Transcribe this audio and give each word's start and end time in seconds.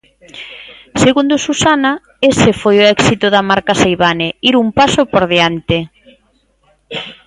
Segundo 1.03 1.33
Susana, 1.45 1.91
"ese 2.31 2.51
foi 2.61 2.75
o 2.79 2.87
éxito 2.97 3.25
da 3.35 3.41
marca 3.49 3.73
Seivane: 3.81 4.27
ir 4.49 4.55
un 4.63 4.67
paso 4.79 5.01
por 5.13 5.23
diante". 5.33 5.77